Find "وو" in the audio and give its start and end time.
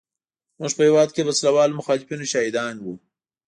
2.79-2.93